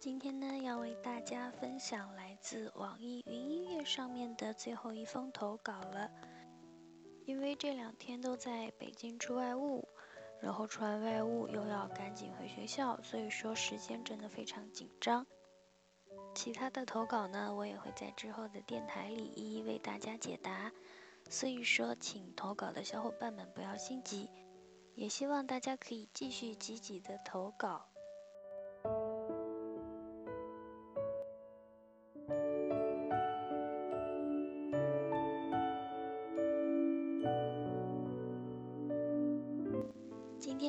[0.00, 6.10] 今天呢，要为大家分享来自网易云音乐上面的最后一封投稿了。
[7.26, 9.86] 因为这两天都在北京出外务，
[10.40, 15.26] 然后出完外务又要赶紧回学校，所以说时间真的非常紧张。
[16.34, 20.72] 其他的投稿呢，我也会在之后的电台里一一为大家解答。
[21.28, 24.30] 所以说，请投稿的小伙伴们不要心急，
[24.94, 27.89] 也希望大家可以继续积极的投稿。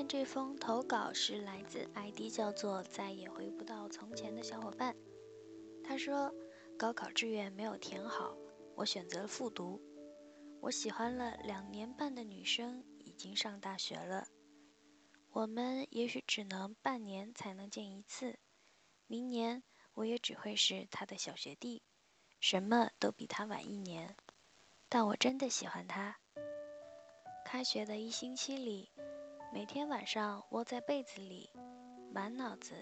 [0.08, 4.96] 这封投稿是来自 ID 叫做“再也回不到从前”的小伙伴。
[5.84, 6.34] 他说
[6.78, 8.36] ：“高考志愿没有填好，
[8.76, 9.82] 我选择了复读。
[10.60, 14.28] 我喜欢了两年半的女生已经上大学了，
[15.30, 18.38] 我们也许只能半年才能见一次。
[19.08, 21.82] 明年我也只会是她的小学弟，
[22.40, 24.16] 什么都比她晚一年。
[24.90, 26.18] 但我真的喜欢她。
[27.46, 28.90] 开学的一星期里。”
[29.54, 31.52] 每天晚上窝在被子里，
[32.14, 32.74] 满脑子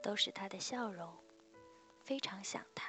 [0.00, 1.12] 都是他的笑容，
[2.04, 2.88] 非常想他。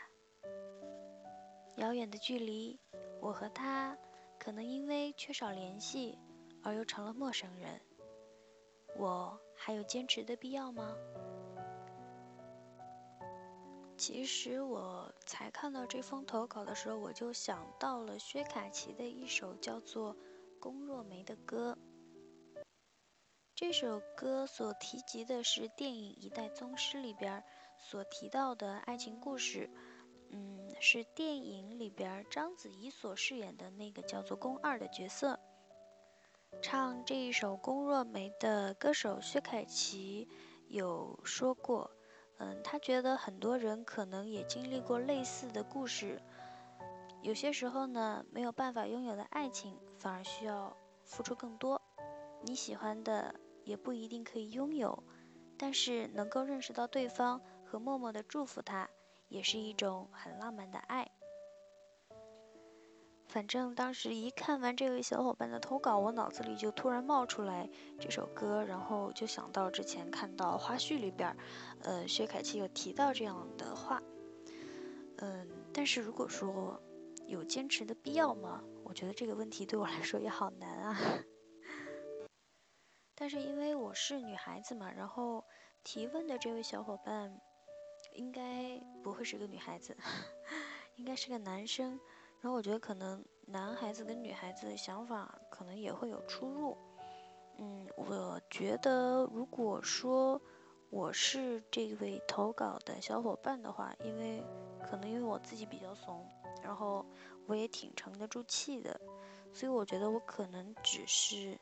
[1.77, 2.79] 遥远的距离，
[3.19, 3.97] 我和他
[4.37, 6.19] 可能因为缺少联系
[6.61, 7.81] 而又成了陌生人。
[8.95, 10.95] 我还有坚持的必要吗？
[13.97, 20.13] 其实我才看到这封投稿的时候，我就想到了薛凯琪的一首叫做
[20.59, 21.75] 《宫若梅》的歌。
[23.55, 27.41] 这首歌所提及的是电影《一代宗师》里边
[27.77, 29.69] 所提到的爱情故事，
[30.29, 35.39] 嗯，是电影里边章子怡所饰演的那个叫做宫二的角色。
[36.61, 40.27] 唱这一首《宫若梅》的歌手薛凯琪
[40.67, 41.89] 有说过，
[42.39, 46.21] 嗯，他觉得很多人可能也经历过类似的故事，
[47.21, 51.81] 有些时候呢，没有办法拥有的爱情，反而需要付出更多。
[52.41, 53.33] 你喜欢的。
[53.65, 55.03] 也不一定可以拥有，
[55.57, 58.89] 但是能够认识到对方和默默的祝福他，
[59.27, 61.11] 也是一种很浪漫的爱。
[63.27, 71.35] 反正当时一看完这位小伙伴的投稿，我脑子里就突然冒出来这首歌，然后就想到之前看到花絮里边，
[71.81, 74.01] 呃，薛凯琪有提到这样的话。
[75.17, 76.79] 嗯，但是如果说
[77.25, 78.63] 有坚持的必要吗？
[78.83, 80.97] 我觉得这个问题对我来说也好难啊。
[83.17, 85.43] 但是因为我是女孩子嘛，然后
[85.83, 87.39] 提问的这位小伙伴
[88.13, 89.95] 应该不会是个女孩子，
[90.97, 91.99] 应该是个男生。
[92.41, 96.77] 然后我觉得可能男孩子跟女孩子的想法可能也会有出入。
[97.57, 100.39] 嗯，我觉得如果说
[100.89, 104.43] 我是这位投稿的小伙伴的话，因为
[104.83, 106.29] 可能因为我自己比较怂，
[106.61, 107.05] 然后
[107.47, 108.99] 我也挺沉得住气的，
[109.53, 111.57] 所以我觉得我可能只是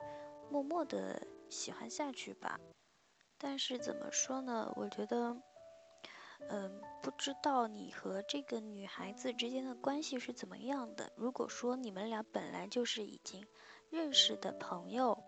[0.49, 1.21] 默默的。
[1.53, 2.59] 喜欢下去吧，
[3.37, 4.73] 但是怎么说呢？
[4.75, 5.37] 我觉得，
[6.49, 11.13] 嗯，不知道你和这个女孩子之间的关系是怎么样的。
[11.15, 13.45] 如果说你们俩本来就是已经
[13.89, 15.23] 认识的朋友，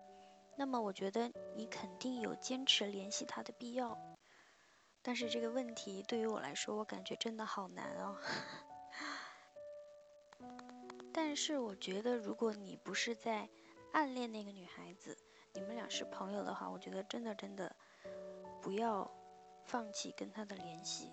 [0.56, 3.96] 那么我觉得你肯定有坚持联系她的必要。
[5.02, 8.16] 但是这个问题对于我来说，我感觉真的好难哦。
[11.12, 13.48] 但是我觉得，如果你不是在
[13.92, 15.15] 暗恋那个女孩子，
[15.56, 17.74] 你们俩是朋友的话，我觉得真的真的
[18.60, 19.10] 不要
[19.64, 21.10] 放弃跟他的联系。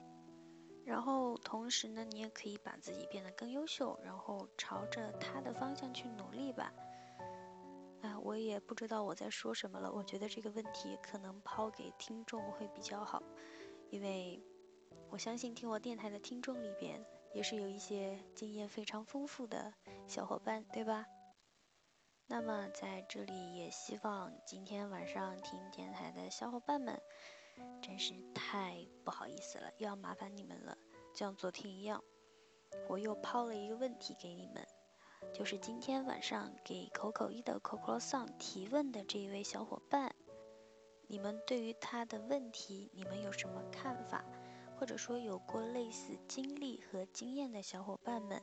[0.85, 6.73] 然后同时呢，你也可以把自己变得更优秀，然后朝着他的方向去努力吧。
[8.01, 9.89] 哎，我也不知道我在说什么了。
[9.89, 13.23] 我觉得这个问题可能抛给听众会比较好，
[13.91, 14.43] 因为
[15.09, 17.01] 我相信听我电台的听众里边
[17.33, 19.73] 也是有一些经验非常丰富的
[20.05, 21.05] 小伙伴，对吧？
[22.27, 26.99] 那么在这里也希望今天晚上听电台的小伙伴们，
[27.81, 30.77] 真是太不好意思了，又要麻烦你们了。
[31.13, 32.03] 就像昨天一样，
[32.87, 34.65] 我又抛了一个问题给你们，
[35.33, 40.15] 就是今天晚上给口口一的 Coco Song 提问的这一位小伙伴，
[41.07, 44.23] 你们对于他的问题，你们有什么看法？
[44.75, 48.41] 或者说有过类似经历和经验的小伙伴们，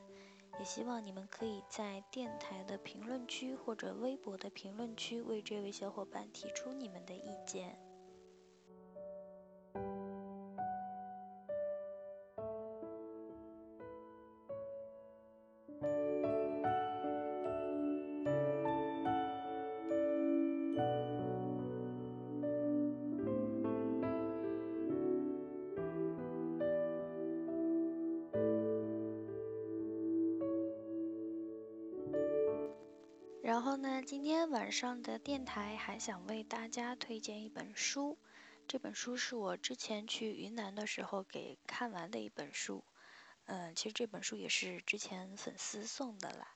[0.59, 7.90] 也希望你们可以在电台的评论区或者微博的评论区为这位小伙伴提出你们的意见。
[33.71, 38.17] 后呢，今天晚上的电台还想为大家推荐一本书，
[38.67, 42.83] 这本书是我之前去云南的时候给看完的一本书。
[43.45, 46.53] 嗯，其实这本书也是之前粉丝送的啦。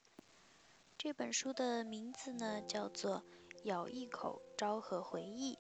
[0.97, 3.19] 这本书的名字呢叫做
[3.63, 5.53] 《咬一口昭和回忆》。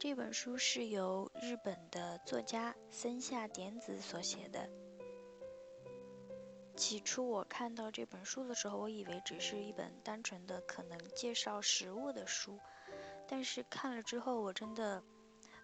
[0.00, 4.68] 这本书是由日本的作家森下典子所写的。
[6.76, 12.58] 起初我看到这本书的时候，我以为只是一本单纯的可能介绍食物的书，
[13.28, 15.02] 但是看了之后，我真的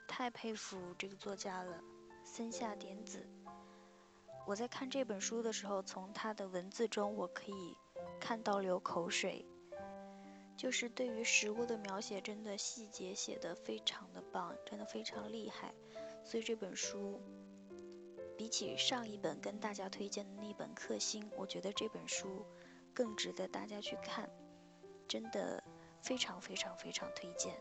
[0.06, 1.82] 太佩服这个作家了，
[2.24, 3.26] 森下典子。
[4.46, 7.76] 我在看这本书的时候，从他的文字中我可以
[8.20, 9.44] 看到流口水，
[10.56, 15.74] 就是对于食物的描写，真的细节写得非常的棒，真的非常厉害，
[16.24, 17.20] 所以这本书。
[18.40, 22.46] 比起上一本跟大家推荐的那本《克星》，我觉得这本书
[22.94, 24.30] 更值得大家去看，
[25.06, 25.62] 真的
[26.00, 27.54] 非常非常非常推荐。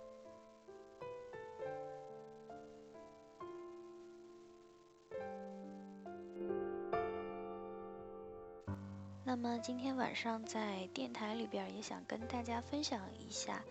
[9.26, 13.62] 那么今天晚上在电台里边也想跟大家分享一下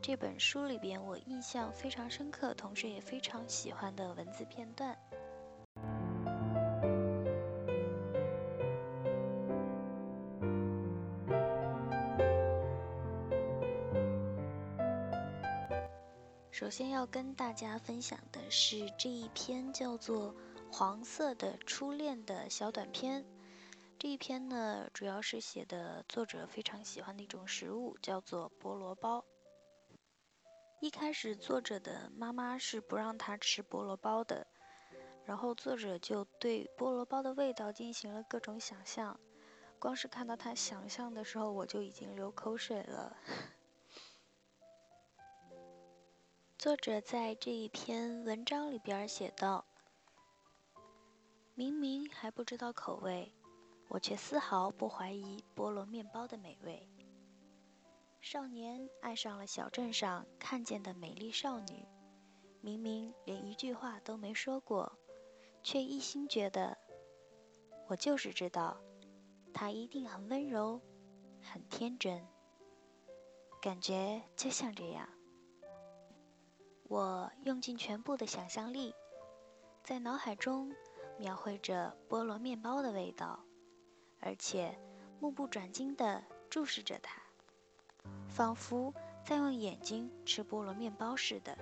[0.00, 4.98] 这本书里边我印象非常深刻，同时也非常喜欢的文字片段。
[16.76, 20.34] 先要跟大家分享的是这一篇叫做
[20.72, 23.24] 《黄色的初恋》的小短片。
[23.96, 29.24] 这一篇呢，主要是写的作者非常喜欢的一种食物，叫做菠萝包。
[30.80, 34.44] 一开始，作者的妈妈是不让他吃菠萝包的，
[35.24, 39.20] 然后作者就对菠萝包的味道进行了各种想象。
[39.78, 43.16] 光是看到他想象的时候，我就已经流口水了。
[46.64, 49.66] 作者在这一篇文章里边写道
[51.54, 53.30] ：“明明还不知道口味，
[53.88, 56.88] 我却丝毫不怀疑菠萝面包的美味。
[58.22, 61.86] 少年爱上了小镇上看见的美丽少女，
[62.62, 64.90] 明明连一句话都没说过，
[65.62, 66.78] 却一心觉得，
[67.88, 68.80] 我就是知道，
[69.52, 70.80] 她一定很温柔，
[71.42, 72.26] 很天真。
[73.60, 75.06] 感觉就像这样。”
[76.94, 78.94] 我用尽全部的想象力，
[79.82, 80.72] 在脑海中
[81.18, 83.40] 描绘着菠萝面包的味道，
[84.20, 84.78] 而且
[85.18, 87.20] 目不转睛地注视着它，
[88.28, 91.58] 仿佛在用眼睛吃菠萝面包似的。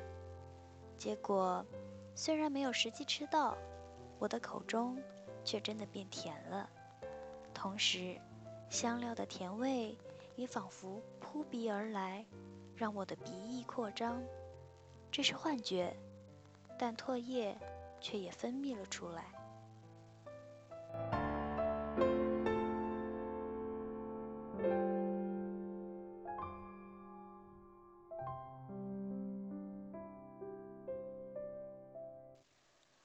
[0.99, 1.65] 结果
[2.15, 3.57] 虽然没有实际吃到，
[4.19, 5.03] 我的口中
[5.47, 6.69] 却真的变甜了，
[7.55, 8.21] 同时
[8.69, 9.97] 香料的甜味
[10.37, 12.23] 也仿佛扑鼻而来，
[12.77, 14.23] 让我的鼻翼扩张。
[15.12, 15.95] 这是幻觉，
[16.78, 17.54] 但唾液
[18.00, 19.31] 却也分泌了出来。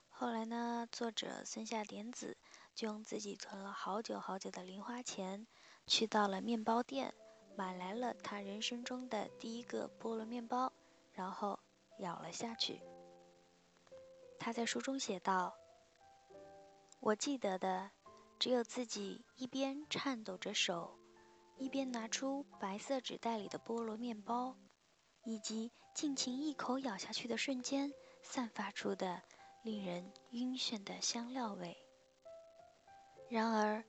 [0.10, 2.38] 后来呢，作者森下典子
[2.74, 5.46] 就用自己存了好久好久的零花钱，
[5.86, 7.14] 去到了面包店，
[7.58, 10.72] 买来了他人生中的第一个菠萝面包，
[11.12, 11.60] 然后。
[12.00, 12.82] 咬了下去。
[14.40, 15.56] 他在书中写道
[17.02, 17.92] ：“我记得的，
[18.40, 20.98] 只有自己一边颤抖着手，
[21.58, 24.56] 一边拿出白色纸袋里的菠萝面包，
[25.24, 29.24] 以及尽情一口咬下去的瞬间散发出的
[29.64, 31.76] 令人晕眩的香料味。
[33.30, 33.84] 然而，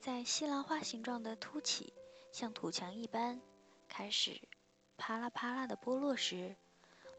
[0.00, 1.94] 在西兰花形状的凸起
[2.32, 3.40] 像土墙一般
[3.88, 4.48] 开始
[4.96, 6.56] 啪啦啪啦的剥落时，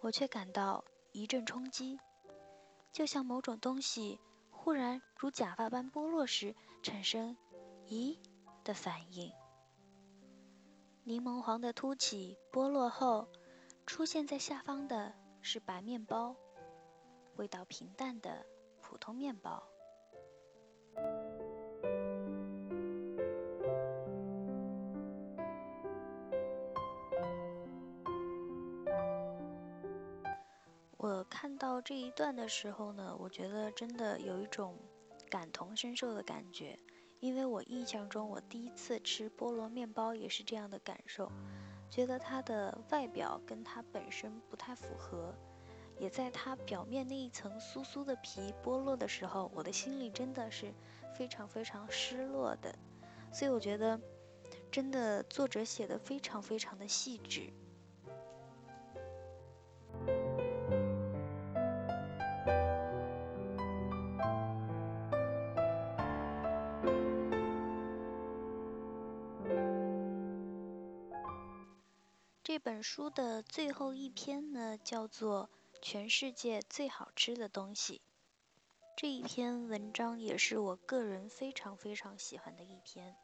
[0.03, 0.83] 我却感到
[1.13, 1.98] 一阵冲击，
[2.91, 4.19] 就像某种东西
[4.51, 7.38] 忽然如假发般剥落时产生
[7.88, 8.17] “咦”
[8.65, 9.31] 的反应。
[11.05, 13.29] 柠檬黄的凸起剥落后，
[13.86, 16.36] 出现在下方的是白面包，
[17.38, 18.45] 味道平淡的
[18.81, 19.63] 普通面包。
[31.03, 34.79] 我看到这一段的时候呢，我觉得真的有一种
[35.29, 36.79] 感同身受的感觉，
[37.19, 41.29] 因为我印象中我第一次吃菠萝面包也是这样的感受，
[41.89, 45.36] 觉得它的外表跟它本身不太符合。
[46.00, 50.74] 也在它表面那一层酥酥的皮剥落的时候，我的心里真的是
[51.13, 52.74] 非常非常失落的。
[53.29, 54.00] 所以我觉得，
[54.72, 57.51] 真的作者写的非常非常的细致。
[72.53, 75.50] 这本书的最后一篇呢，叫做。
[75.81, 78.00] 全世界最好吃的东西，
[78.95, 83.15] 这一篇文章也是我个人非常非常喜欢的一篇。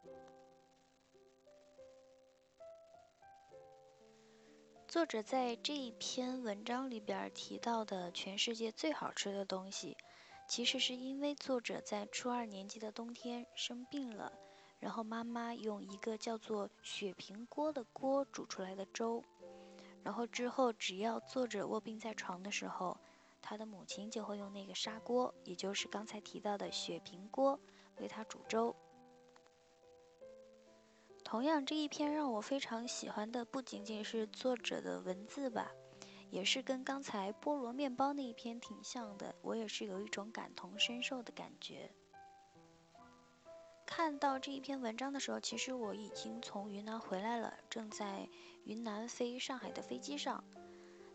[4.88, 9.96] 作者在这一篇文章里边提到的全世界最好吃的东西，
[10.48, 14.34] 其实是因为作者在初二年级的冬天生病了，
[14.80, 19.24] 然后妈妈用一个叫做雪平锅的锅煮出来的粥。
[20.04, 22.98] 然后之后，只要作者卧病在床的时候，
[23.42, 27.60] 他的母亲就会用那个砂锅，也就是刚才提到的雪平锅，
[27.98, 28.76] 为他煮粥。
[31.24, 35.70] 同样，这一篇让我非常喜欢的不仅仅是作者的文字吧，
[36.32, 41.92] 也是跟刚才菠萝面包那一篇挺像的，我也是有一种感同身受的感觉。
[43.92, 48.30] 看到这一篇文章的时候，其实我已经从云南回来了，正在
[48.64, 50.44] 云南飞上海的飞机上。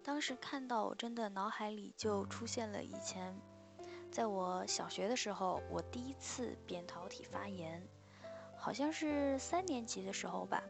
[0.02, 3.32] 当时看到，我真的脑海里就出现了以前，
[4.10, 7.80] 在我小学的时候，我第一次扁桃体发炎，
[8.56, 10.60] 好像是三年级的时候吧。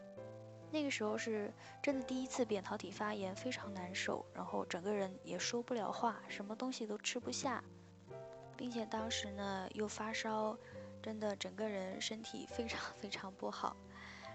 [0.70, 1.50] 那个时候是
[1.82, 7.64] 真的第一次扁桃体发炎，非常难受，然后整个人也说不了话，什么东西都吃不下，
[8.58, 10.56] 并且当时呢又发烧。
[11.04, 13.76] 真的，整个人身体非常 非常不好。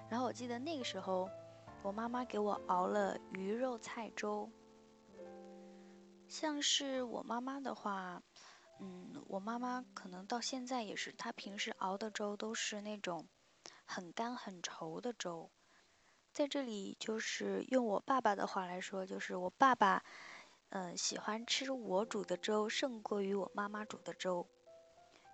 [0.08, 1.28] 然后我记得那个时候，
[1.82, 4.48] 我妈妈给我熬了鱼肉菜粥。
[6.28, 8.22] 像是我妈妈的话，
[8.80, 13.28] 嗯，我妈妈可能到现在也是，她平时熬的粥都是那种
[13.84, 15.50] 很干很稠的粥。
[16.34, 20.04] 在这里，就是用我爸爸的话来说，就是我爸爸，
[20.70, 24.48] 嗯，喜欢吃我煮的粥胜过于我妈妈煮的粥。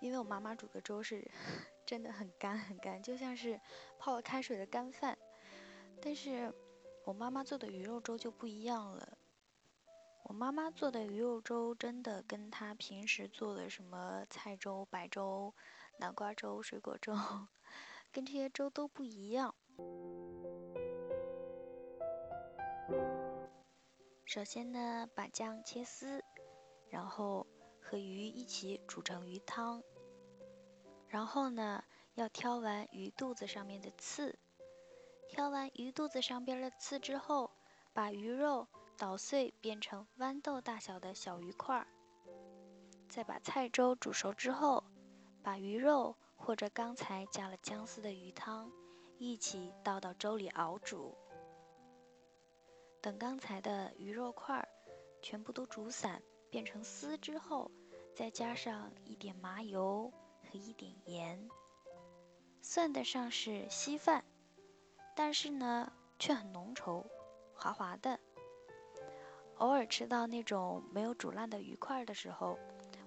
[0.00, 1.28] 因为我妈妈煮的粥是
[1.86, 3.60] 真的很干很干，就像是
[3.98, 5.16] 泡了开水的干饭。
[6.02, 6.52] 但是
[7.04, 9.16] 我妈妈做的鱼肉粥就不一样了。
[10.24, 15.54] 我妈妈做的鱼肉粥真的跟她平时做的什么菜粥、白粥、
[15.98, 17.14] 南瓜粥、水果粥，
[18.12, 19.54] 跟这些粥都不一样。
[24.24, 26.22] 首先呢，把姜切丝，
[26.90, 27.46] 然后。
[27.88, 29.80] 和鱼一起煮成鱼汤，
[31.06, 34.36] 然后呢，要挑完鱼肚子上面的刺，
[35.28, 37.52] 挑完鱼肚子上边的刺之后，
[37.92, 38.66] 把鱼肉
[38.98, 41.86] 捣碎变成豌豆大小的小鱼块儿，
[43.08, 44.82] 再把菜粥煮熟之后，
[45.44, 48.68] 把鱼肉或者刚才加了姜丝的鱼汤
[49.16, 51.16] 一起倒到粥里熬煮，
[53.00, 54.68] 等刚才的鱼肉块儿
[55.22, 56.20] 全部都煮散。
[56.50, 57.70] 变成丝之后，
[58.14, 60.12] 再加上一点麻油
[60.42, 61.48] 和一点盐，
[62.62, 64.24] 算得上是稀饭，
[65.14, 67.04] 但是呢却很浓稠，
[67.54, 68.18] 滑滑的。
[69.58, 72.58] 偶尔吃到那种没有煮烂的鱼块的时候，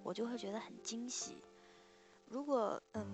[0.03, 1.43] 我就会觉得很惊喜。
[2.25, 3.05] 如果嗯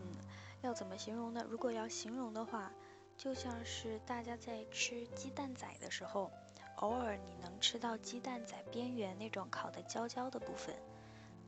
[0.61, 1.45] 要怎么形容呢？
[1.49, 2.71] 如果要形容的话，
[3.17, 6.31] 就像是大家在吃鸡蛋仔的时候。
[6.77, 10.75] 偶尔你能吃到鸡蛋仔边缘那种烤的焦焦的部分，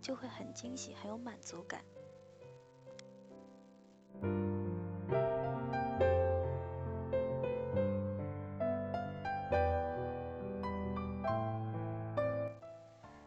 [0.02, 1.84] 就会很惊喜，很有满足感。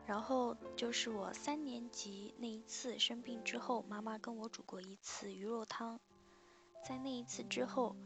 [0.06, 5.98] 然后就是我三年级那一次生病之后，妈妈跟我煮过一次鱼肉汤，
[6.84, 7.96] 在那一次之后，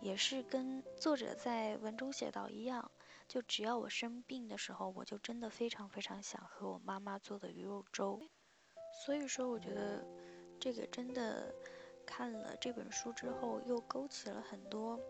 [0.00, 2.90] 也是跟作者在文中写到一样。
[3.26, 8.20] 就只要我生病的时候，我就真的非常非常想喝我妈妈做的鱼肉粥。
[9.04, 10.04] 所以说，我觉得
[10.60, 11.52] 这个真的
[12.06, 15.00] 看了这本书之后，又勾起了很多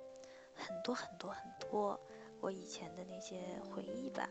[0.55, 2.01] 很多很多很多
[2.41, 4.29] 我以前的那些回忆吧。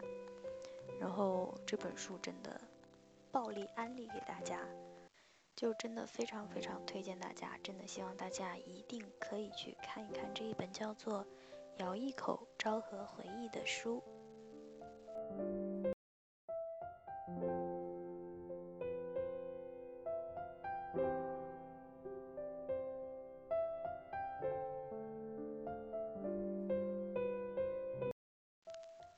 [0.99, 2.59] 然后这本书真的
[3.31, 4.65] 暴力安利给大家，
[5.55, 11.25] 就真的非常非常推荐大家，真的希望大家一定可以去看一看这一本叫做
[11.77, 14.01] 《咬一口昭和回忆》的书。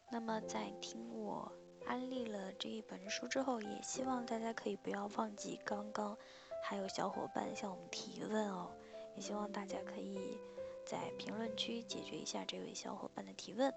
[0.10, 1.52] 那么在听我。
[1.88, 6.18] 安利了这一本书之后，也希望大家可以不要忘记刚刚
[6.64, 8.72] 还有小伙伴向我们提问哦，
[9.14, 10.36] 也希望大家可以
[10.86, 13.74] 在评论区解决一下这位小伙伴的提问。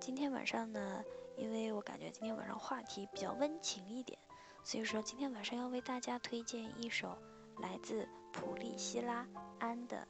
[0.00, 1.04] 今天晚上呢，
[1.36, 4.18] 因为我感觉今天晚上话题比较温情一点，
[4.64, 7.16] 所以说今天晚上要为大家推荐一首
[7.60, 9.26] 来自普利希拉
[9.60, 10.06] 安的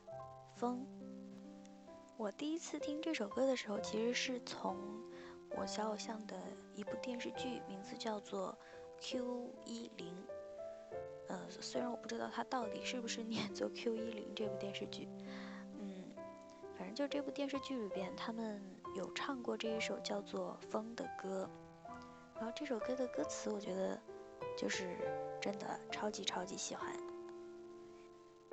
[0.59, 0.79] 《风》。
[2.17, 4.77] 我第一次听这首歌的时候，其实是从。
[5.57, 6.37] 我小偶像的
[6.75, 8.59] 一部电视剧，名字叫做
[9.13, 10.09] 《Q 一零》。
[11.29, 15.09] 呃，虽然我不知道它到底是不是念作 Q 一零这部电视剧，
[16.95, 18.63] 就这部电视剧里边，他们
[18.95, 21.51] 有唱过这一首叫做《风》的歌。
[22.37, 24.01] 然后这首歌的歌词，我觉得
[24.57, 24.97] 就是
[25.41, 26.95] 真的超级超级喜欢。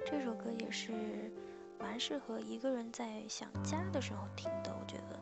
[0.03, 1.31] 这首歌也是
[1.79, 5.19] 蛮适合一个人在想家的时候听的，我觉得。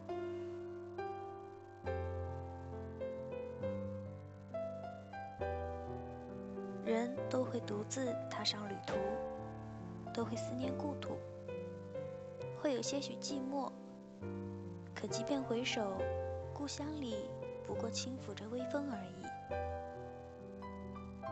[6.85, 8.95] 人都会独自踏上旅途，
[10.13, 11.17] 都会思念故土，
[12.61, 13.71] 会有些许寂寞。
[14.93, 15.97] 可即便回首，
[16.53, 17.15] 故乡里
[17.65, 19.23] 不过轻抚着微风而已。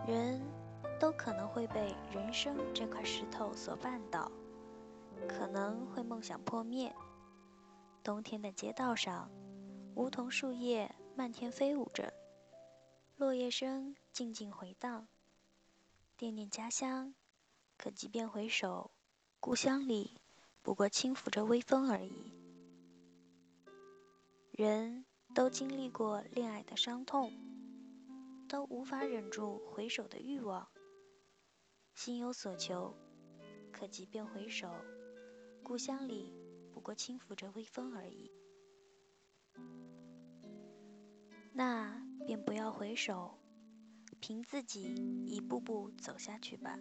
[0.09, 0.41] 人
[0.99, 4.31] 都可能会被人生这块石头所绊倒，
[5.27, 6.95] 可能会梦想破灭。
[8.03, 9.29] 冬天的街道上，
[9.95, 12.13] 梧桐树叶漫天飞舞着，
[13.17, 15.07] 落叶声静静回荡。
[16.15, 17.13] 惦念家乡，
[17.77, 18.91] 可即便回首，
[19.41, 20.21] 故乡里
[20.67, 22.33] 不过轻抚着微风而已。
[24.51, 27.31] 人都经历过恋爱的伤痛，
[28.49, 30.67] 都无法忍住回首的欲望。
[31.93, 32.93] 心有所求，
[33.71, 34.69] 可即便回首，
[35.63, 36.33] 故乡里
[36.73, 38.29] 不过轻抚着微风而已。
[41.53, 43.39] 那便不要回首。
[44.19, 46.77] 凭自己一步步走下去吧，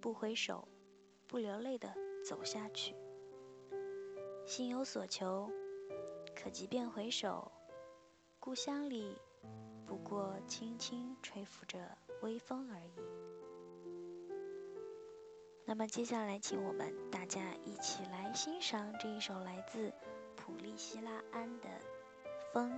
[0.00, 0.68] 不回首，
[1.26, 1.92] 不流泪的
[2.24, 2.94] 走下去。
[4.46, 5.50] 心有所求，
[6.34, 7.52] 可即便回首，
[8.40, 9.16] 故乡里
[9.86, 11.78] 不过轻轻吹拂着
[12.22, 12.92] 微风而已。
[15.66, 19.92] 那么接下来，请我们大家一起来欣赏这一首来自
[20.36, 21.68] 普利希拉安的
[22.52, 22.70] 《风》。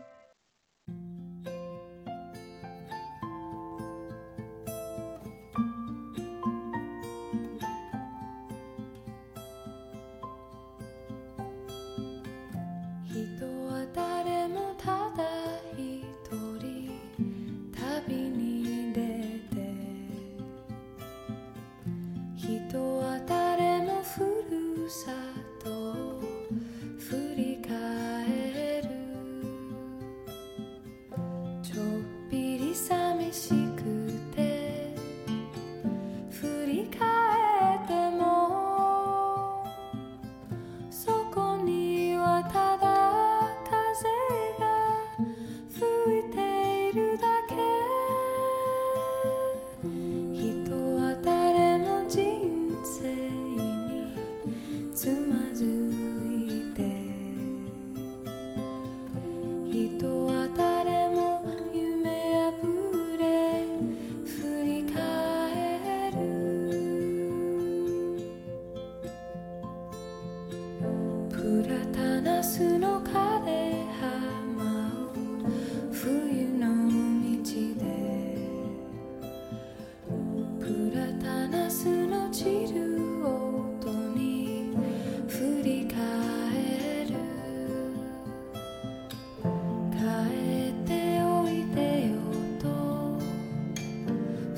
[54.96, 55.35] to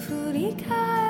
[0.09, 1.08] 振り返る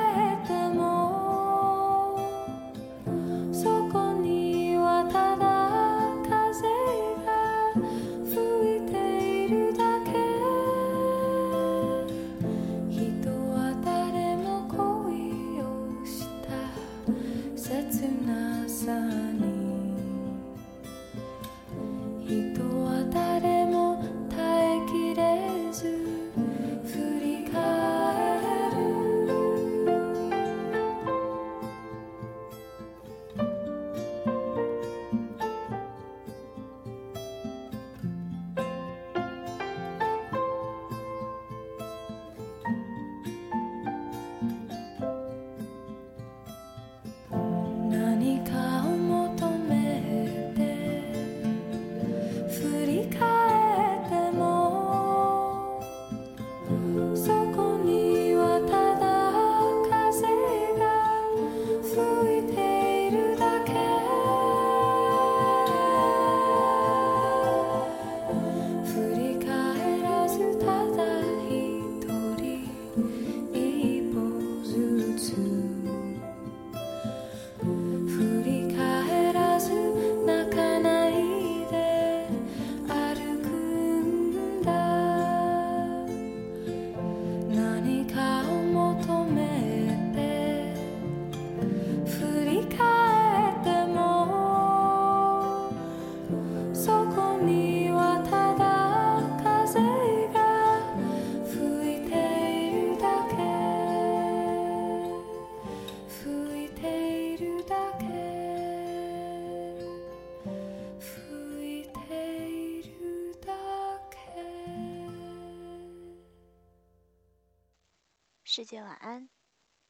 [118.69, 119.27] 姐晚安。